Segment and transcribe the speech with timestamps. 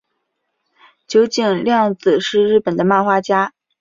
[1.05, 1.29] 九井
[1.63, 3.53] 谅子是日本的漫画家。